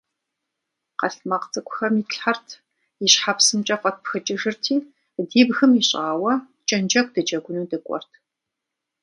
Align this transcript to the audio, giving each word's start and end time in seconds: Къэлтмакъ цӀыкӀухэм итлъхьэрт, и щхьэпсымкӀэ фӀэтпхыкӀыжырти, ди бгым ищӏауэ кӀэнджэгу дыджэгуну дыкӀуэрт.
Къэлтмакъ 0.99 1.47
цӀыкӀухэм 1.51 1.93
итлъхьэрт, 2.01 2.47
и 3.03 3.07
щхьэпсымкӀэ 3.11 3.75
фӀэтпхыкӀыжырти, 3.81 4.75
ди 5.29 5.41
бгым 5.47 5.71
ищӏауэ 5.79 6.33
кӀэнджэгу 6.67 7.11
дыджэгуну 7.13 7.69
дыкӀуэрт. 7.69 8.11